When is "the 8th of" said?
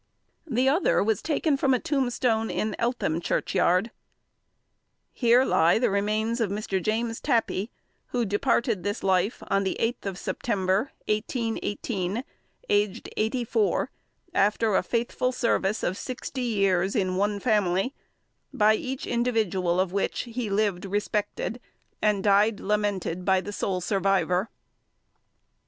9.63-10.17